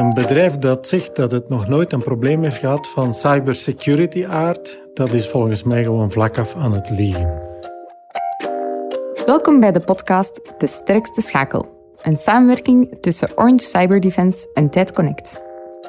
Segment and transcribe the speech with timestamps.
[0.00, 4.80] Een bedrijf dat zegt dat het nog nooit een probleem heeft gehad van cybersecurity aard,
[4.94, 7.40] dat is volgens mij gewoon vlak af aan het liegen.
[9.26, 11.94] Welkom bij de podcast De Sterkste Schakel.
[12.02, 15.40] Een samenwerking tussen Orange Cyber Defense en Tijd Connect.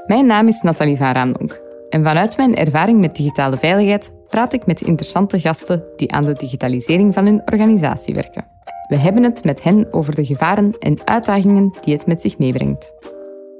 [0.07, 1.61] Mijn naam is Nathalie van Raandonk.
[1.89, 6.33] En vanuit mijn ervaring met digitale veiligheid praat ik met interessante gasten die aan de
[6.33, 8.45] digitalisering van hun organisatie werken.
[8.87, 12.93] We hebben het met hen over de gevaren en uitdagingen die het met zich meebrengt.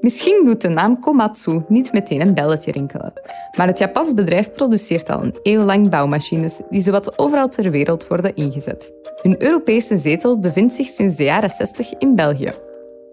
[0.02, 3.12] Misschien doet de naam Komatsu niet meteen een belletje rinkelen,
[3.56, 8.06] maar het Japans bedrijf produceert al een eeuw lang bouwmachines die zowat overal ter wereld
[8.06, 8.92] worden ingezet.
[9.20, 12.52] Hun Europese zetel bevindt zich sinds de jaren 60 in België.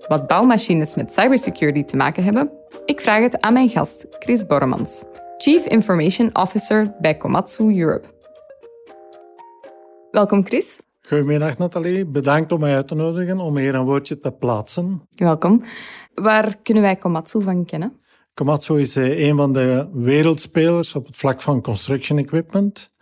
[0.07, 2.52] Wat bouwmachines met cybersecurity te maken hebben?
[2.85, 5.03] Ik vraag het aan mijn gast, Chris Borremans,
[5.38, 8.08] Chief Information Officer bij Komatsu Europe.
[10.11, 10.80] Welkom Chris.
[11.09, 15.02] Goedemiddag Nathalie, bedankt om mij uit te nodigen om hier een woordje te plaatsen.
[15.16, 15.63] Welkom.
[16.13, 18.00] Waar kunnen wij Komatsu van kennen?
[18.34, 22.95] Komatsu is eh, een van de wereldspelers op het vlak van construction equipment.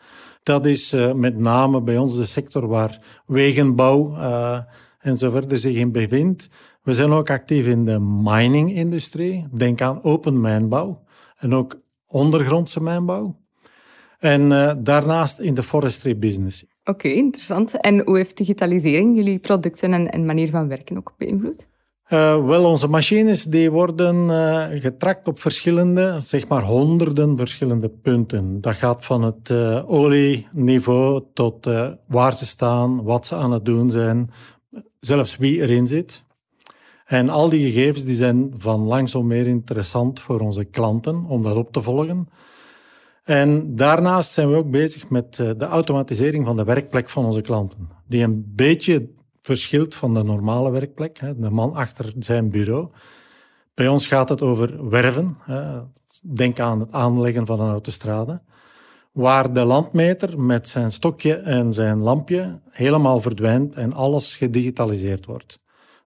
[0.43, 4.59] Dat is eh, met name bij ons de sector waar wegenbouw uh,
[4.99, 6.49] en zo verder zich in bevindt.
[6.81, 9.47] We zijn ook actief in de mining-industrie.
[9.51, 11.03] Denk aan open mijnbouw
[11.37, 13.39] en ook ondergrondse mijnbouw.
[14.19, 14.49] En
[14.83, 16.65] daarnaast in de forestry business.
[16.87, 17.81] Oké, interessant.
[17.81, 21.67] En hoe heeft digitalisering jullie producten en, en manier van werken ook beïnvloed?
[22.09, 28.61] Uh, wel, onze machines die worden uh, getrakt op verschillende, zeg maar honderden verschillende punten.
[28.61, 31.69] Dat gaat van het uh, olieniveau tot
[32.07, 34.29] waar ze staan, wat ze aan het doen zijn,
[34.99, 36.23] zelfs wie erin zit.
[37.05, 41.43] En al die gegevens die zijn van langs of meer interessant voor onze klanten om
[41.43, 42.29] dat op te volgen.
[43.27, 47.89] En daarnaast zijn we ook bezig met de automatisering van de werkplek van onze klanten,
[48.05, 49.09] die een beetje
[49.41, 51.19] verschilt van de normale werkplek.
[51.37, 52.87] De man achter zijn bureau.
[53.73, 55.37] Bij ons gaat het over werven.
[56.33, 58.41] Denk aan het aanleggen van een autostrade.
[59.11, 65.59] Waar de landmeter met zijn stokje en zijn lampje helemaal verdwijnt en alles gedigitaliseerd wordt.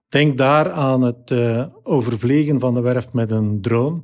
[0.08, 4.02] Denk daar aan het uh, overvliegen van de werf met een drone.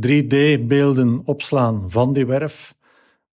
[0.00, 2.74] 3D-beelden opslaan van die werf.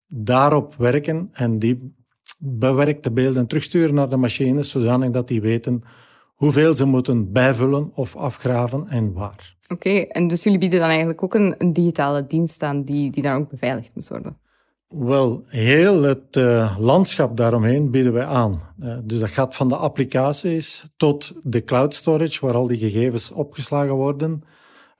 [0.08, 1.94] Daarop werken en die
[2.40, 5.84] bewerkte beelden terugsturen naar de machines, zodanig dat die weten
[6.44, 9.56] hoeveel ze moeten bijvullen of afgraven en waar.
[9.68, 13.24] Oké, en dus jullie bieden dan eigenlijk ook een, een, digitale dienst aan die, die
[13.24, 14.38] dan ook beveiligd moet worden?
[14.88, 18.62] Wel, heel het uh, landschap daaromheen bieden wij aan.
[18.80, 23.32] Uh, dus dat gaat van de applicaties tot de cloud storage, waar al die gegevens
[23.32, 24.44] opgeslagen worden.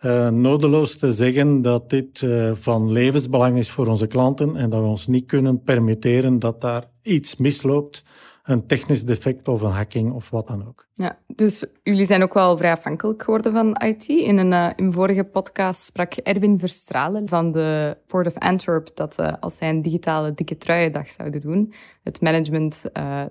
[0.06, 4.88] Uh, nodeloos te zeggen dat dit van levensbelang is voor onze klanten en dat we
[4.88, 8.04] ons niet kunnen permitteren dat daar iets misloopt,
[8.44, 10.88] een technisch defect of een hacking of wat dan ook.
[10.94, 14.08] Ja, dus jullie zijn ook wel vrij afhankelijk geworden van IT.
[14.08, 19.40] In een, uh, in vorige podcast sprak Erwin Verstralen van de Port of Antwerp dat
[19.40, 22.84] als zij een digitale dikke truiendag zouden doen, het management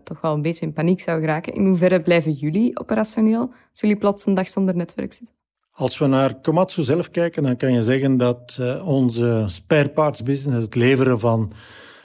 [0.04, 1.54] toch wel een beetje in paniek zou geraken.
[1.54, 3.40] In hoeverre blijven jullie operationeel
[3.70, 5.41] als jullie plots een dag zonder netwerk zitten?
[5.72, 10.64] Als we naar Komatsu zelf kijken, dan kan je zeggen dat onze spare parts business,
[10.64, 11.52] het leveren van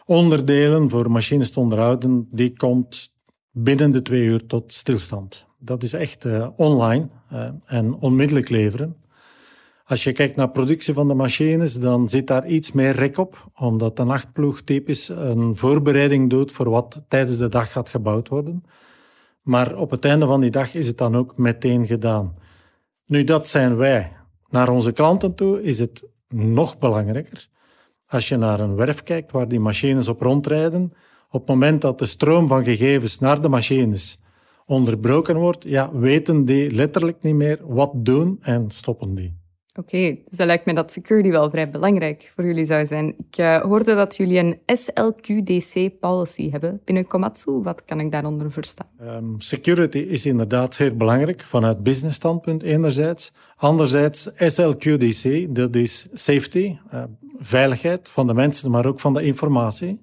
[0.06, 3.16] onderdelen voor machines te onderhouden, die komt
[3.52, 5.46] binnen de twee uur tot stilstand.
[5.60, 8.96] Dat is echt uh, online uh, en onmiddellijk leveren.
[9.86, 13.50] Als je kijkt naar productie van de machines, dan zit daar iets meer rek op,
[13.56, 18.64] omdat de nachtploeg typisch een voorbereiding doet voor wat tijdens de dag gaat gebouwd worden.
[19.42, 22.36] Maar op het einde van die dag is het dan ook meteen gedaan.
[23.08, 24.12] Nu, dat zijn wij.
[24.50, 27.50] Naar onze klanten toe is het nog belangrijker
[28.08, 30.94] als je naar een werf kijkt waar die machines op rondrijden,
[31.30, 34.20] op het moment dat de stroom van gegevens naar de machines
[34.66, 39.38] onderbroken wordt, ja, weten die letterlijk niet meer wat doen en stoppen die.
[39.80, 43.16] Oké, dus dat lijkt me dat security wel vrij belangrijk voor jullie zou zijn.
[43.30, 47.52] Ik uh, hoorde dat jullie een SLQDC-policy hebben binnen Komatsu.
[47.52, 48.88] Wat kan ik daaronder verstaan?
[49.02, 53.34] Um, security is inderdaad zeer belangrijk vanuit business standpunt enerzijds.
[53.56, 57.04] Anderzijds, SLQDC, dat is safety, uh,
[57.40, 60.02] veiligheid van de mensen, maar ook van de informatie.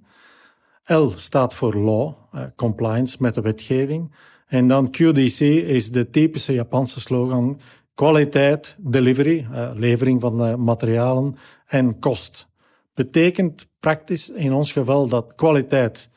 [0.84, 4.14] L staat voor law, uh, compliance met de wetgeving.
[4.46, 7.60] En dan QDC is de typische Japanse slogan
[7.94, 11.36] kwaliteit, delivery, uh, levering van uh, materialen
[11.66, 12.48] en kost.
[12.94, 16.10] Betekent praktisch in ons geval dat kwaliteit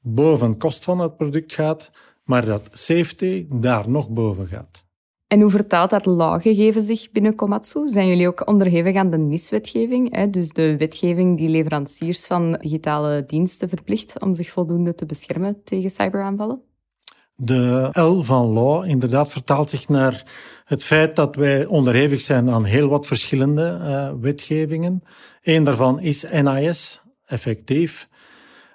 [0.00, 1.90] boven kost van het product gaat,
[2.24, 4.86] maar dat safety daar nog boven gaat.
[5.26, 7.88] En hoe vertaalt dat law-gegeven zich binnen Komatsu?
[7.88, 13.68] Zijn jullie ook onderhevig aan de NIS-wetgeving, dus de wetgeving die leveranciers van digitale diensten
[13.68, 16.62] verplicht om zich voldoende te beschermen tegen cyberaanvallen?
[17.40, 20.22] De L van law inderdaad vertaalt zich naar
[20.64, 25.02] het feit dat wij onderhevig zijn aan heel wat verschillende uh, wetgevingen.
[25.42, 28.08] Eén daarvan is NIS, effectief.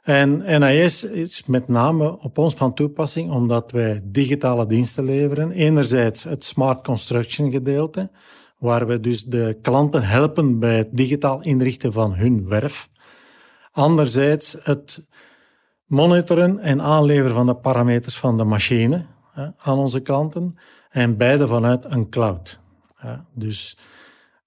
[0.03, 5.51] En NIS is met name op ons van toepassing omdat wij digitale diensten leveren.
[5.51, 8.11] Enerzijds het smart construction gedeelte,
[8.57, 12.89] waar we dus de klanten helpen bij het digitaal inrichten van hun werf.
[13.71, 15.07] Anderzijds het
[15.93, 19.05] monitoren en aanleveren van de parameters van de machine
[19.57, 20.57] aan onze klanten.
[20.89, 22.59] En beide vanuit een cloud.
[23.33, 23.77] Dus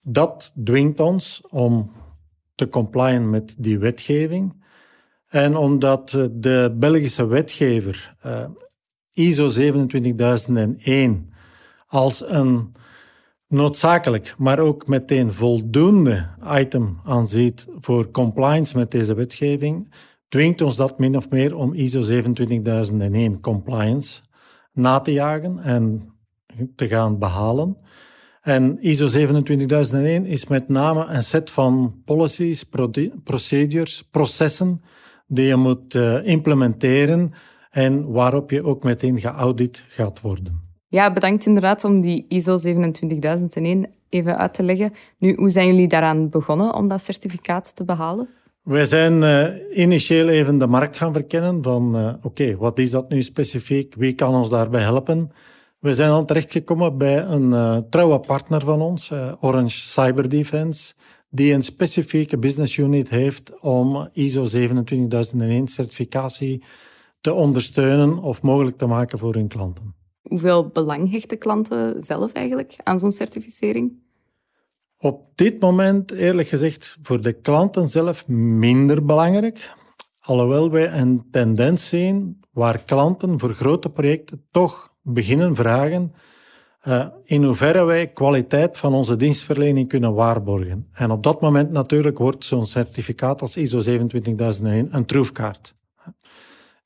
[0.01, 1.93] dat dwingt ons om
[2.55, 4.65] te complyen met die wetgeving.
[5.29, 8.45] En omdat de Belgische wetgever uh,
[9.13, 11.33] ISO 27001
[11.87, 12.75] als een
[13.49, 19.89] noodzakelijk, maar ook meteen voldoende item aanziet voor compliance met deze wetgeving,
[20.29, 24.21] dwingt ons dat min of meer om ISO 27001 compliance
[24.73, 26.13] na te jagen en
[26.75, 27.77] te gaan behalen.
[28.43, 32.65] En ISO 27001 is met name een set van policies,
[33.25, 34.81] procedures, processen
[35.27, 37.33] die je moet uh, implementeren
[37.71, 40.61] en waarop je ook meteen geaudit gaat worden.
[40.89, 44.93] Ja, bedankt inderdaad om die ISO 27001 even uit te leggen.
[45.19, 48.29] Nu, hoe zijn jullie daaraan begonnen om dat certificaat te behalen?
[48.67, 53.09] Wij zijn uh, initieel even de markt gaan verkennen van uh, oké, wat is dat
[53.09, 53.95] nu specifiek?
[53.95, 55.31] Wie kan ons daarbij helpen?
[55.79, 60.95] We zijn al terechtgekomen bij een uh, trouwe partner van ons, Orange Cyber Defense,
[61.31, 66.65] die een specifieke business unit heeft om ISO 27001 certificatie
[67.21, 69.95] te ondersteunen of mogelijk te maken voor hun klanten.
[70.23, 74.06] Hoeveel belang hechten klanten zelf eigenlijk aan zo'n certificering?
[74.99, 79.75] Op dit moment, eerlijk gezegd, voor de klanten zelf minder belangrijk.
[80.21, 86.13] Alhoewel wij een tendens zien waar klanten voor grote projecten toch beginnen vragen
[86.87, 90.89] uh, in hoeverre wij kwaliteit van onze dienstverlening kunnen waarborgen.
[90.93, 95.75] En op dat moment natuurlijk wordt zo'n certificaat als ISO 27001 een troefkaart.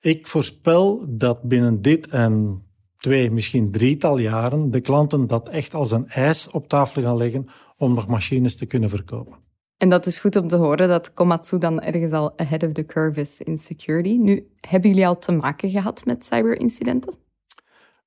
[0.01, 2.63] Ik voorspel dat binnen dit en
[2.97, 7.49] twee, misschien drietal jaren de klanten dat echt als een eis op tafel gaan leggen
[7.81, 9.35] om nog machines te kunnen verkopen.
[9.77, 12.87] En dat is goed om te horen dat Komatsu dan ergens al ahead of the
[12.87, 14.17] curve is in security.
[14.17, 17.15] Nu, hebben jullie al te maken gehad met cyberincidenten?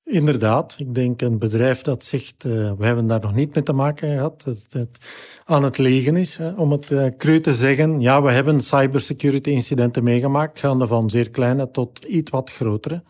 [0.04, 3.74] Inderdaad, ik denk een bedrijf dat zegt, uh, we hebben daar nog niet mee te
[3.74, 4.98] maken gehad, dat het
[5.46, 6.38] aan het legen is.
[6.38, 11.10] Hè, om het uh, cru te zeggen, ja, we hebben cybersecurity incidenten meegemaakt, gaande van
[11.10, 13.04] zeer kleine tot iets wat grotere.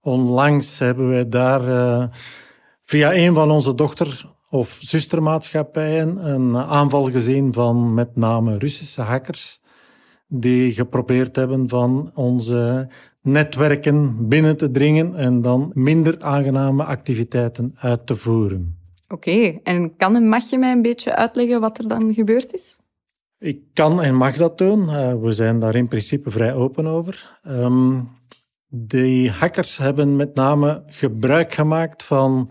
[0.00, 2.04] Onlangs hebben wij daar uh,
[2.82, 9.60] via een van onze dochter- of zustermaatschappijen een aanval gezien van met name Russische hackers
[10.28, 12.88] die geprobeerd hebben van onze
[13.22, 18.78] netwerken binnen te dringen en dan minder aangename activiteiten uit te voeren.
[19.08, 22.78] Oké, en kan en mag je mij een beetje uitleggen wat er dan gebeurd is?
[23.38, 24.80] Ik kan en mag dat doen.
[24.80, 27.38] Uh, we zijn daar in principe vrij open over.
[27.48, 28.08] Um,
[28.68, 32.50] de hackers hebben met name gebruik gemaakt van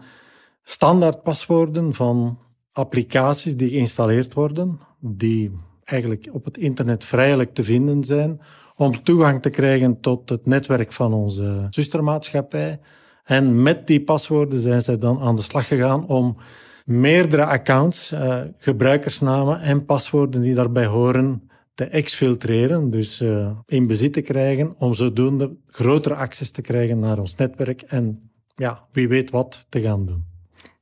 [0.67, 2.39] standaard paswoorden van
[2.71, 5.51] applicaties die geïnstalleerd worden, die
[5.83, 8.41] eigenlijk op het internet vrijelijk te vinden zijn,
[8.75, 12.79] om toegang te krijgen tot het netwerk van onze zustermaatschappij.
[13.23, 16.38] En met die paswoorden zijn zij dan aan de slag gegaan om
[16.85, 24.13] meerdere accounts, uh, gebruikersnamen en paswoorden die daarbij horen, te exfiltreren, dus uh, in bezit
[24.13, 29.29] te krijgen, om zodoende grotere access te krijgen naar ons netwerk en ja, wie weet
[29.29, 30.35] wat te gaan doen.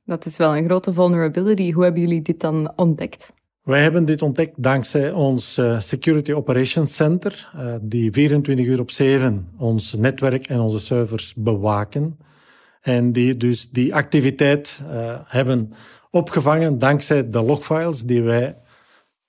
[0.04, 1.72] Dat is wel een grote vulnerability.
[1.72, 3.32] Hoe hebben jullie dit dan ontdekt?
[3.62, 8.90] Wij hebben dit ontdekt dankzij ons uh, Security Operations Center, uh, die 24 uur op
[8.90, 12.18] 7 ons netwerk en onze servers bewaken.
[12.80, 15.72] En die dus die activiteit uh, hebben
[16.10, 18.58] opgevangen dankzij de logfiles die wij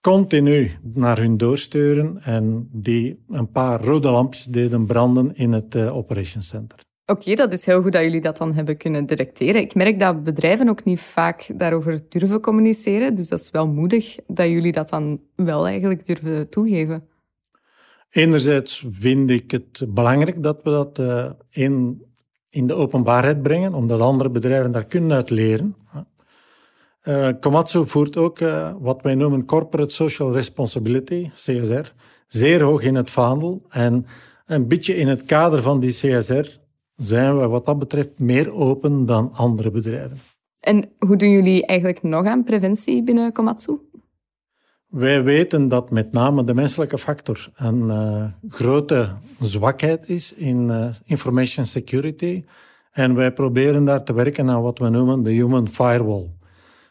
[0.01, 6.47] continu naar hun doorsturen en die een paar rode lampjes deden branden in het Operations
[6.47, 6.79] Center.
[7.07, 9.61] Oké, dat is heel goed dat jullie dat dan hebben kunnen detecteren.
[9.61, 13.15] Ik merk dat bedrijven ook niet vaak daarover durven communiceren.
[13.15, 17.07] Dus dat is wel moedig dat jullie dat dan wel eigenlijk durven toegeven.
[18.09, 22.03] Enerzijds vind ik het belangrijk dat we dat uh, in,
[22.49, 25.75] in de openbaarheid brengen, omdat andere bedrijven daar kunnen uit leren.
[27.03, 31.91] Uh, Komatsu voert ook uh, wat wij noemen Corporate Social Responsibility, CSR,
[32.27, 33.65] zeer hoog in het vaandel.
[33.69, 34.05] En
[34.45, 36.63] een beetje in het kader van die CSR
[36.95, 40.17] zijn we wat dat betreft meer open dan andere bedrijven.
[40.59, 43.77] En hoe doen jullie eigenlijk nog aan preventie binnen Komatsu?
[44.87, 49.09] Wij weten dat met name de menselijke factor een uh, grote
[49.39, 52.43] zwakheid is in uh, information security.
[52.91, 56.29] En wij proberen daar te werken aan wat we noemen de human firewall.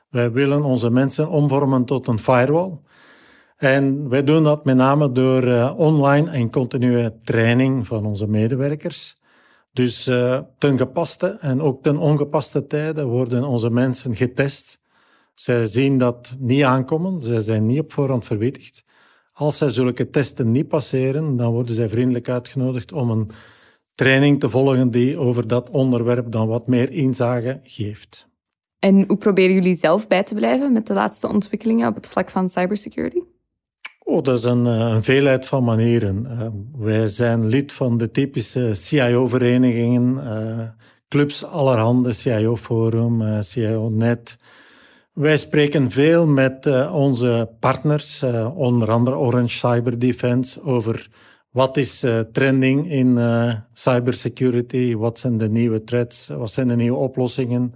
[0.08, 2.78] Wij willen onze mensen omvormen tot een firewall.
[3.56, 9.22] En wij doen dat met name door uh, online en continue training van onze medewerkers.
[9.74, 14.80] Dus uh, ten gepaste en ook ten ongepaste tijden worden onze mensen getest.
[15.34, 18.84] Zij zien dat niet aankomen, zij zijn niet op voorhand verwittigd.
[19.32, 23.30] Als zij zulke testen niet passeren, dan worden zij vriendelijk uitgenodigd om een
[23.94, 28.28] training te volgen die over dat onderwerp dan wat meer inzage geeft.
[28.78, 32.30] En hoe proberen jullie zelf bij te blijven met de laatste ontwikkelingen op het vlak
[32.30, 33.20] van cybersecurity?
[34.06, 36.26] Oh, dat is een, eh, veelheid van manieren.
[36.30, 36.46] Uh,
[36.84, 40.68] wij zijn lid van de typische CIO-verenigingen, eh,
[41.08, 44.38] clubs allerhande, CIO-forum, CIO-net.
[45.12, 48.22] Wij spreken veel met onze partners,
[48.54, 51.08] onder andere Orange Cyber Defense, over
[51.50, 53.18] wat is trending in
[53.72, 57.74] cybersecurity, wat zijn de nieuwe threats, wat zijn de nieuwe oplossingen.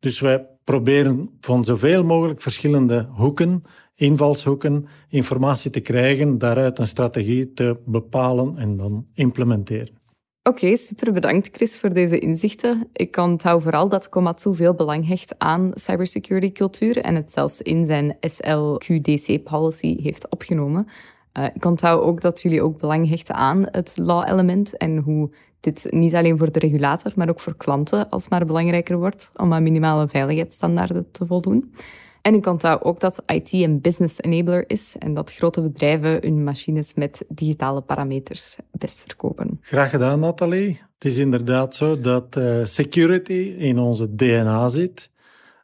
[0.00, 3.62] Dus wij proberen van zoveel mogelijk verschillende hoeken
[3.96, 9.94] invalshoeken, informatie te krijgen, daaruit een strategie te bepalen en dan implementeren.
[10.42, 12.88] Oké, super bedankt Chris voor deze inzichten.
[12.92, 17.86] Ik onthoud vooral dat Komatsu veel belang hecht aan cybersecurity cultuur en het zelfs in
[17.86, 20.86] zijn SLQDC policy heeft opgenomen.
[21.38, 25.86] Uh, ik onthoud ook dat jullie ook belang hechten aan het law-element en hoe dit
[25.90, 30.08] niet alleen voor de regulator, maar ook voor klanten alsmaar belangrijker wordt om aan minimale
[30.08, 31.72] veiligheidsstandaarden te voldoen.
[32.26, 36.44] En ik onthoud ook dat IT een business enabler is en dat grote bedrijven hun
[36.44, 39.58] machines met digitale parameters best verkopen.
[39.60, 40.80] Graag gedaan, Nathalie.
[40.94, 45.10] Het is inderdaad zo dat uh, security in onze DNA zit.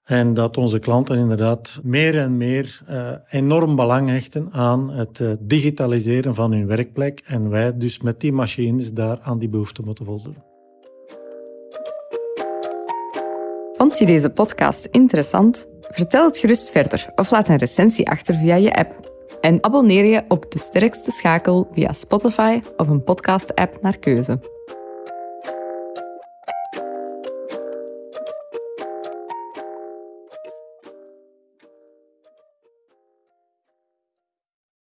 [0.04, 5.32] En dat onze klanten inderdaad meer en meer uh, enorm belang hechten aan het uh,
[5.40, 7.22] digitaliseren van hun werkplek.
[7.24, 10.36] En wij dus met die machines daar aan die behoefte moeten voldoen.
[13.72, 15.70] Vond je deze podcast interessant?
[15.94, 19.10] Vertel het gerust verder of laat een recensie achter via je app.
[19.40, 24.40] En abonneer je op De Sterkste Schakel via Spotify of een podcast-app naar keuze.